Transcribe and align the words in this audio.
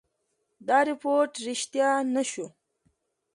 دا 0.67 0.77
رپوټ 0.89 1.31
ریشتیا 1.47 1.89
نه 2.13 2.23
شو. 2.31 2.47